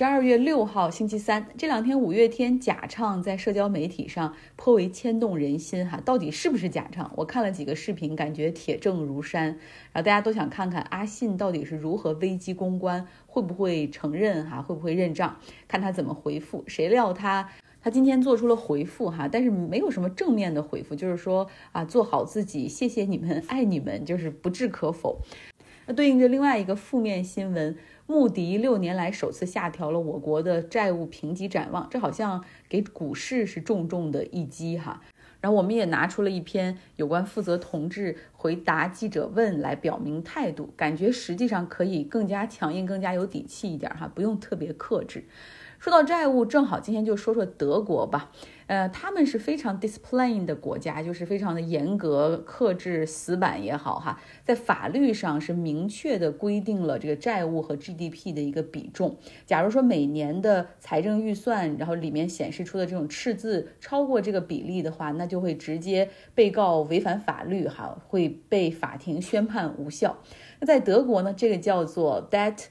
[0.00, 7.12] 十二月六号星期三，这两天五月天假唱在社交媒体上颇为牵动人心哈，到底是不是假唱？
[7.16, 9.48] 我看了几个视频，感觉铁证如山，
[9.92, 15.36] 然后大家都想看看阿信到底是如何危机公关，会不会承认哈，会不会认账，
[15.68, 16.64] 看他怎么回复。
[16.66, 17.50] 谁料他
[17.82, 25.20] 他今天做出了回复哈，但是没有什么正面的回复，就是说啊，做好自己，谢谢你们，爱你们，就是不置可否。
[25.92, 27.76] 对应着另外一个负面新闻。
[28.06, 35.00] 穆迪六年来首次下调了我国的债务评级展望，这好像给股市是重重的一击哈。
[35.40, 45.24] 然后我们也拿出了一篇有关负责同志回答记者问来表明态度，感觉实际上可以更加强硬、更加有底气一点哈，不用特别克制。
[45.80, 48.30] 说到债务，正好今天就说说德国吧。
[48.66, 59.16] 呃，他们是非常 discipline 的国家，就是非常的严格、克制、死板也好哈，在法律上是明确的规定了这个债务和 GDP 的一个比重。
[59.46, 70.18] 假如说每年的财政预算，然后里面显示出的这种赤字超过这个比例的话，那就会直接被告违反法律哈，会被法庭宣判无效。
[70.60, 72.66] 那在德国呢，这个叫做 debt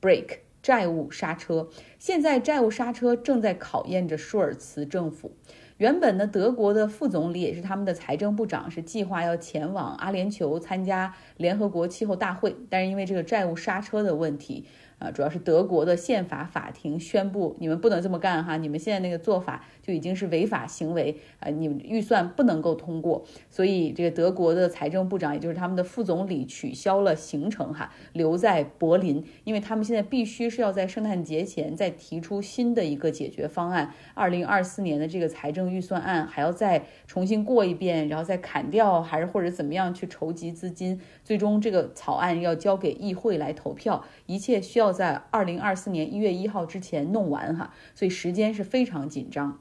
[0.00, 0.45] break。
[0.66, 5.30] 债务刹车，现在债务刹车正在考验着舒尔茨政府。
[5.76, 14.66] 原本呢，德国的副总理也是他们的财政部长，是计划要前往阿联酋参加联合国气候大会，但是因为这个债务刹车的问题。
[14.98, 44.85] 啊，主要是德国的宪法法庭宣布，你们不能这么干哈，你们现在那个做法就已经是违法行为啊，你们预算不能够通过，所以这个德国的财政部长，也就是他们的副总理取消了行程哈，留在柏林，因为他们现在必须是要在圣诞节前再提出新的一个解决方案，二零二四年的这个财政预算案还要再重新过一遍，然后再砍掉，还是或者怎么样去筹集资金，最终这个草案要交给议会来投票，一切需要。
[44.86, 49.58] 要在二零二四年一月一号之前弄完哈，所以时间是非常紧张。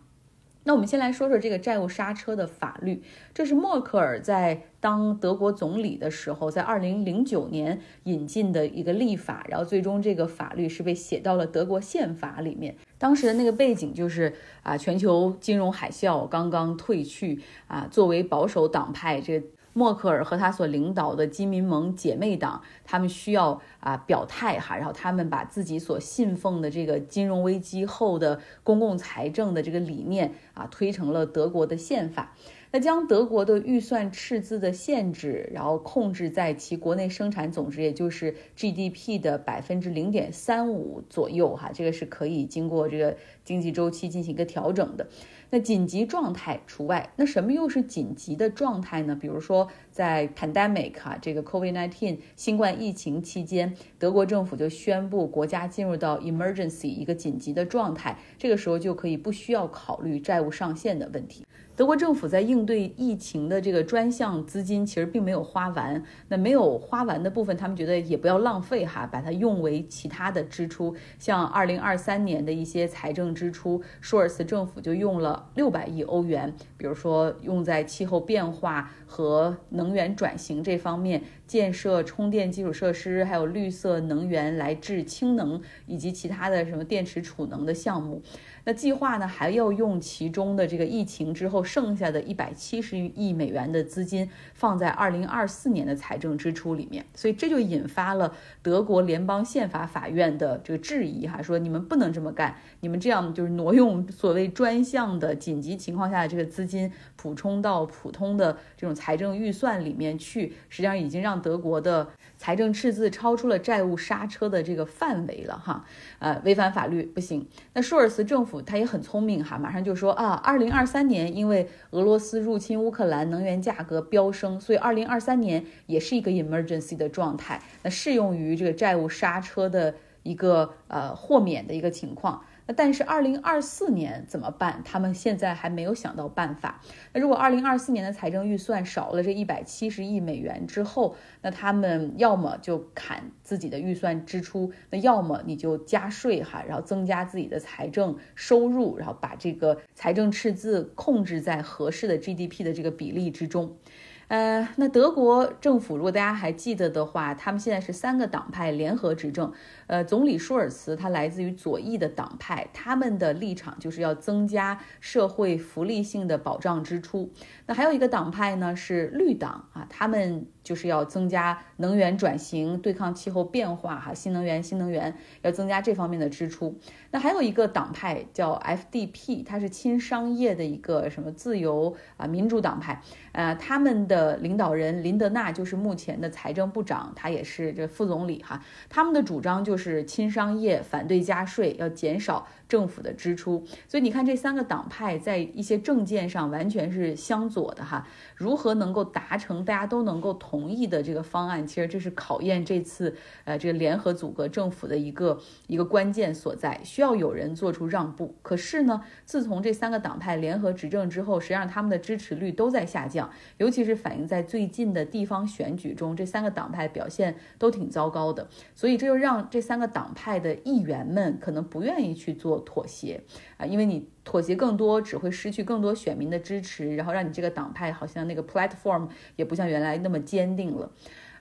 [0.68, 12.75] 那我们先来说说这个债务刹车的法律，这是默克尔在当德国总理的时候，在二零零九年引进的一个立法，然后最终这个法律是被写到了德国宪法里面。
[12.97, 14.34] 当时的那个背景就是
[14.64, 19.44] 啊，全球金融海啸刚刚退去啊，作为保守党派这。
[19.78, 32.31] 默克尔和他所领导的基民盟姐妹党，他们需要啊表态哈，然后他们把自己所信奉的这个金融危机后的公共财政的这个理念啊推成了德国的宪法。
[32.75, 43.16] 那将德国的预算赤字的限制，然后控制在其国内生产总值，也就是 GDP 的百分之零点三五左右哈，这个是可以经过这个
[43.46, 45.08] 经济周期进行一个调整的。
[45.52, 47.14] 那紧急状态除外。
[47.16, 49.18] 那什么又是紧急的状态呢？
[49.22, 61.46] 比如说，在 pandemic 啊，这个 COVID-19 新冠疫情期间，德国政府就宣布国家进入到 emergency 一个紧急的状态，这个时候就可以不需要考虑债务上限的问题。
[61.75, 70.96] 德国政府在应对疫情的这个专项资金其实并没有花完，那没有花完的部分，他们觉得也不要浪费哈，把它用为其他的支出。
[71.19, 88.22] 像二零二三年的一些财政支出，舒尔茨政府就用了六百亿欧元，比如说用在气候变化和能源转型这方面，建设充电基础设施，还有绿色能源来制氢能以及其他的什么电池储能的项目。
[88.66, 112.09] 那计划呢，还要用其中的这个疫情之后剩下的一百七十亿美元的资金放在二零二四年的财政支出里面，所以这就引发了德国联邦宪法法院的这个质疑哈，说你们不能这么干，你们这样就是挪用所谓专项的紧急情况下的这个资金补充到普通的这种财政预算里面去，实际上已经让德国的。
[112.45, 115.83] 财政赤字超出了债务刹车的这个范围了哈，
[116.19, 117.44] 呃，违反法律不行。
[117.73, 132.40] 那舒尔茨政府他也很聪明哈，马上就说啊，二零二三年因为俄罗斯入侵乌克兰，能源价格飙升，所以二零二三年也是一个 emergency 的状态，那适用于这个债务刹车的一个呃豁免的一个情况。
[132.67, 134.82] 那但是二零二四年怎么办？
[134.84, 136.82] 他们现在还没有想到办法。
[137.14, 153.78] 那如果二零二四年的财政预算少了这一百七十亿美元之后，那他们要么就砍自己的预算支出，那要么你就加税哈，然后增加自己的财政收入，然后把这个财政赤字控制在合适的 GDP 的这个比例之中。
[154.27, 159.51] 呃，那德国政府，如果大家还记得的话，他们现在是三个党派联合执政。
[159.87, 167.31] 呃，总理舒尔茨他来自于左翼的党派，他们的立场就是要增加社会福利性的保障支出。
[167.67, 176.78] 那还有一个党派呢是绿党啊，他们就是要增加能源转型，对抗气候变化，哈，新能源，新能源要增加这方面的支出。
[177.12, 183.02] 那还有一个党派叫 FDP，它是亲商业的一个什么自由啊民主党派，
[183.32, 188.64] 呃，他们的领导人林德纳就是目前的财政部长，他也是这副总理哈。
[188.90, 193.64] 他们的主张就是亲商业，反对加税，要减少政府的支出。
[193.88, 198.08] 所以你看这三个党派在一些政见上完全是相左的哈。
[198.35, 201.67] 如何能够达成大家都能够同同意的这个方案？
[201.67, 203.13] 其实这是考验这次
[203.43, 205.37] 呃这个联合组阁政府的一个
[205.67, 208.34] 一个关键所在，需要有人做出让步。
[208.41, 218.47] 可是呢，自从这三个党派联合执政之后，实际上他们的支持率都在下降，尤其是反映在最近的地方选举中，这三个党派表现都挺糟糕的。
[218.73, 223.22] 所以这就让这三个党派的议员们可能不愿意去做妥协
[223.58, 224.08] 啊，因为你。
[224.25, 229.07] 妥协更多只会失去更多选民的支持，然后让你这个党派好像那个 platform
[229.37, 230.91] 也不像原来那么坚定了。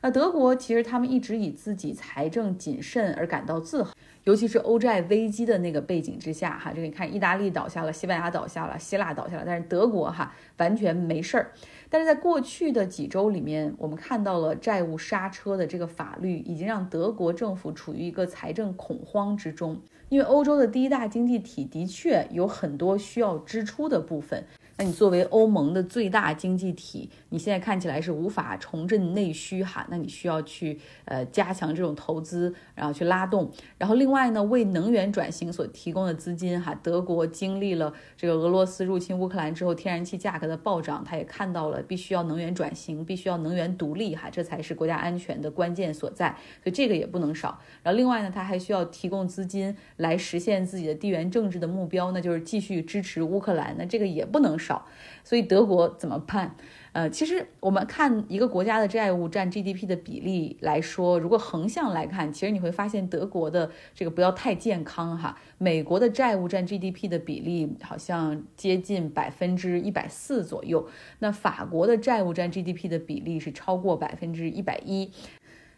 [0.02, 3.94] 那德国其实他们一直以自己财政谨慎而感到自豪，
[4.24, 11.52] 尤其是欧债危机的那个背景之下，哈，这个你看意大利倒下了，西班牙倒下了，希腊倒下了，但是德国哈完全没事儿。
[11.88, 19.80] 但是在过去的几周里面，我们看到了债务刹车的这个法律已经让德国政府处于一个财政恐慌之中。
[20.08, 24.44] 因为欧洲的第一大经济体的确有很多需要支出的部分。
[24.76, 33.50] 那你作为欧盟的最大经济体，你现在看起来是无法重振内需哈，那你需要去呃加强这种投资，然后去拉动。
[33.78, 46.30] 然后另外呢，为能源转型所提供的资金哈，德国经历了这个俄罗斯入侵乌克兰之后，天然气价格的暴涨，他也看到了必须要能源转型，必须要能源独立哈，这才是国家安全的关键所在。
[46.64, 47.60] 所以这个也不能少。
[47.84, 53.76] 然后另外呢，他还需要提供资金来实现自己的地缘政治的目标，那就是继续支持乌克兰。
[53.78, 54.63] 那这个也不能少。
[54.64, 54.86] 少，
[55.22, 56.56] 所以德国怎么办？
[56.92, 65.36] 呃，其实我们看一个国家的债务占 GDP 的比例来说，如果横向来看，其实你会发现德国的这个不要太健康哈。
[65.58, 70.88] 美国的债务占 GDP 的比例好像接近百分之一百四左右，
[71.18, 75.10] 那法国的债务占 GDP 的比例是超过百分之一百一。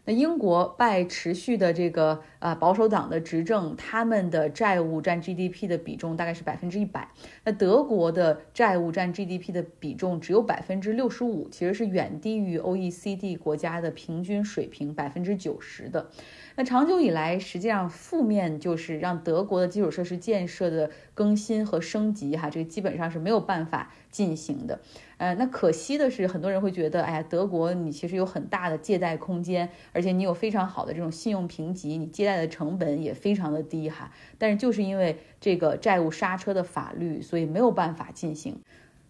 [0.07, 7.09] 那英国拜持续的这个呃保守党的执政，他们的债务占 GDP 的比重大概是百分之一百。
[7.43, 16.09] 那德国的债务占 GDP 的比重只有百分之六十五，其实是远低于 OECD 国家的平均水平百分之九十的。
[16.55, 24.79] 那长久以来，实际上负面就是让德国的基础设施建设的更新和升级，哈，这个基本上是没有办法进行的。
[25.17, 34.11] 呃，那可惜的是，很多人会觉得，哎呀，德国你其实有很大的借贷空间，而且你有非常好的这种信用评级，你借贷的成本也非常的低，哈。
[34.37, 38.61] 但是就是因为这个债务刹车的法律，所以没有办法进行。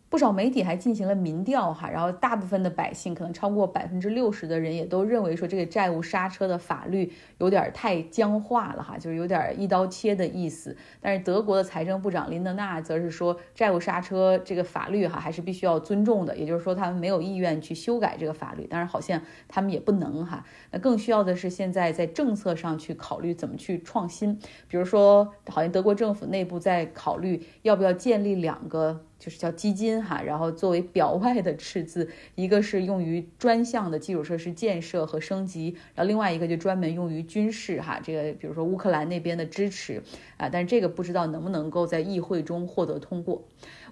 [0.09, 10.77] 不少媒体还进行了民调，哈，然后大部分的百姓，可能超过百分之六十的人也都认为说这个债务刹车的法律有点太僵化了，哈，就是有点一刀切的意思。
[11.01, 16.37] 但是德国的财政部长林德纳则是说，债务刹车这个法律，哈，还是必须要尊重的。
[16.37, 20.45] 也就是说，他们没有意愿去修改这个法律，当然好像他们也不能，哈。
[20.71, 24.39] 那更需要的是现在在政策上去考虑怎么去创新，
[24.69, 29.03] 比如说，好像德国政府内部在考虑要不要建立两个。
[29.19, 40.01] 就是叫基金哈，然后作为表外的赤字，一个是用于专项的基础设施建设和升级，然后另外一个就专门用于军事哈，这个比如说乌克兰那边的支持
[40.37, 43.43] 啊，但是这个不知道能不能够在议会中获得通过。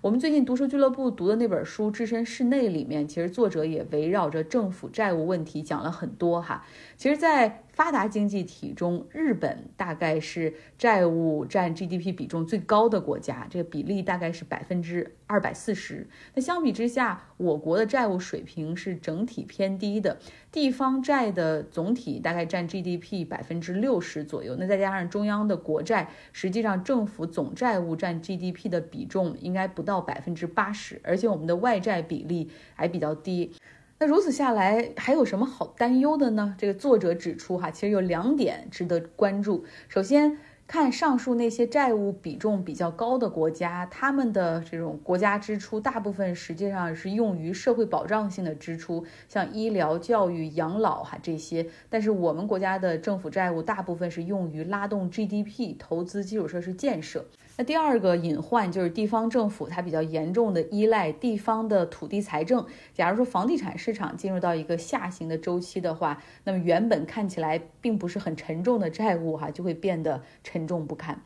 [0.01, 6.63] 我们最近读书俱乐部读的那本书《置身事内》里面，其实作者也围绕着政府债务问题讲了很多哈。
[6.95, 16.07] 其实，在发达经济体中，日本大概是债务占 GDP 比重最高的国家，这个比例大概是百分之二百四十。
[16.33, 20.17] 那相比之下，我国的债务水平是整体偏低的，
[20.53, 24.55] 地方债的总体大概占 GDP 百分之六十左右。
[24.57, 33.51] 那再加上中央的国债，实际上政府总债务占 GDP 的比重应该不到百分之八十，而且我们的外债比例还比较低。
[33.97, 36.53] 那如此下来，还有什么好担忧的呢？
[36.57, 39.63] 这个作者指出，哈，其实有两点值得关注。
[39.87, 40.37] 首先，
[40.67, 51.65] 看上述那些债务比重比较高的国家，他们的这种国家支出大部分实际上是用于社会保障性的支出，像医疗、教育、养老哈这些。
[51.89, 57.23] 但是我们国家的政府债务大部分是用于拉动 GDP、投资基础设施建设。
[57.57, 62.65] 那第二个隐患就是地方政府它比较严重的依赖地方的土地财政。
[62.93, 71.21] 假如说房地产市场进入到一个下行的周期的话，那么原本看起来并不是很沉重的债务哈，就会变得沉重不堪。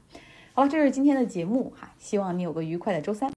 [0.54, 3.28] 好，这是今天的节目哈，希望你有个愉快的周三。